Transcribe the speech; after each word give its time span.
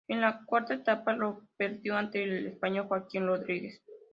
En 0.07 0.19
la 0.19 0.43
cuarta 0.47 0.73
etapa 0.73 1.13
lo 1.13 1.43
perdió 1.57 1.95
ante 1.95 2.23
el 2.23 2.47
español 2.47 2.87
Joaquim 2.87 3.23
Rodríguez. 3.27 3.83